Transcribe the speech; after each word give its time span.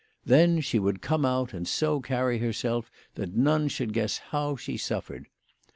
Then 0.25 0.61
she 0.61 0.79
would 0.79 1.03
come 1.03 1.25
out 1.25 1.53
and 1.53 1.67
so 1.67 1.99
carry 2.01 2.39
herself 2.39 2.89
that 3.13 3.35
none 3.35 3.67
should 3.67 3.93
guess 3.93 4.17
how 4.17 4.55
she 4.55 4.75
suffered. 4.75 5.27